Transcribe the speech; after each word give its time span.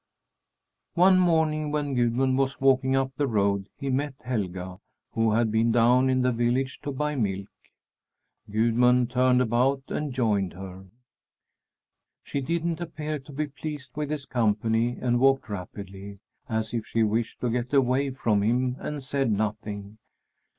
One 0.95 1.19
morning, 1.19 1.69
when 1.71 1.93
Gudmund 1.93 2.35
was 2.35 2.59
walking 2.59 2.95
up 2.95 3.11
the 3.17 3.27
road, 3.27 3.69
he 3.77 3.91
met 3.91 4.15
Helga, 4.25 4.79
who 5.11 5.33
had 5.33 5.51
been 5.51 5.71
down 5.71 6.09
in 6.09 6.23
the 6.23 6.31
village 6.31 6.81
to 6.81 6.91
buy 6.91 7.15
milk. 7.15 7.49
Gudmund 8.49 9.11
turned 9.11 9.43
about 9.43 9.83
and 9.89 10.11
joined 10.11 10.53
her. 10.53 10.85
She 12.23 12.41
didn't 12.41 12.81
appear 12.81 13.19
to 13.19 13.31
be 13.31 13.45
pleased 13.45 13.91
with 13.95 14.09
his 14.09 14.25
company 14.25 14.97
and 14.99 15.19
walked 15.19 15.49
rapidly, 15.49 16.17
as 16.49 16.73
if 16.73 16.87
she 16.87 17.03
wished 17.03 17.39
to 17.41 17.51
get 17.51 17.71
away 17.71 18.09
from 18.09 18.41
him, 18.41 18.77
and 18.79 19.03
said 19.03 19.31
nothing. 19.31 19.99